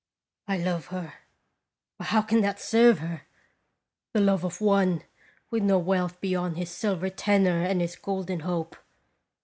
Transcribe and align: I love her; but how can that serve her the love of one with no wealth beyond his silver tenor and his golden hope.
I 0.47 0.57
love 0.57 0.87
her; 0.87 1.13
but 1.99 2.07
how 2.07 2.23
can 2.23 2.41
that 2.41 2.59
serve 2.59 2.97
her 2.97 3.21
the 4.15 4.19
love 4.19 4.43
of 4.43 4.59
one 4.59 5.03
with 5.51 5.61
no 5.61 5.77
wealth 5.77 6.19
beyond 6.19 6.57
his 6.57 6.71
silver 6.71 7.11
tenor 7.11 7.61
and 7.63 7.81
his 7.81 7.95
golden 7.97 8.39
hope. 8.39 8.75